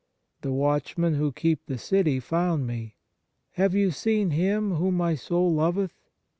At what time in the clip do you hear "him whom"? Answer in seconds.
4.31-4.97